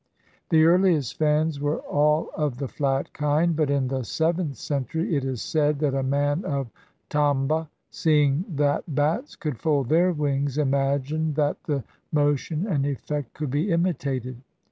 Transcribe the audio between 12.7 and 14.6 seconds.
effect could be imitated.